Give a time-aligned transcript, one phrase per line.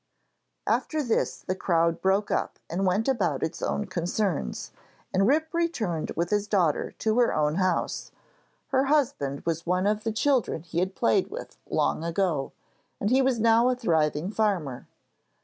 [0.65, 4.71] After this the crowd broke up and went about its own concerns,
[5.13, 8.11] and Rip returned with his daughter to her own house.
[8.69, 12.51] Her husband was one of the children he had played with long ago,
[12.99, 14.87] and he was now a thriving farmer.